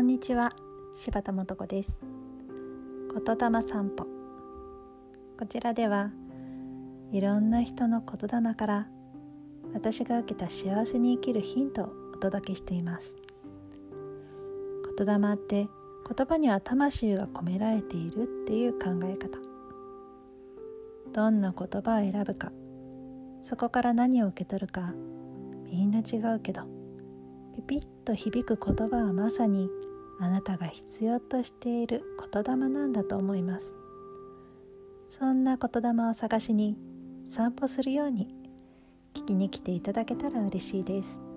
[0.00, 0.50] こんにちは。
[0.94, 2.00] 柴田素子です。
[3.12, 4.06] 言霊散歩。
[5.38, 6.10] こちらでは
[7.12, 8.88] いろんな人の言霊から
[9.74, 13.18] 私が受けた幸せに生きるヒントをお届けしています。
[14.96, 15.68] 言霊って
[16.16, 19.38] 言葉には魂が込められているっていう考え方。
[21.12, 22.52] どんな言葉を選ぶか
[23.42, 24.94] そこから何を受け取るか
[25.66, 26.62] みんな違うけど
[27.54, 29.68] ピピッと響く言葉はまさに
[30.20, 32.02] あなたが必要としている
[32.32, 33.74] 言霊なんだと思います。
[35.06, 36.76] そんな言霊を探しに
[37.26, 38.28] 散歩するように
[39.14, 41.29] 聞きに来ていただけたら嬉しいです。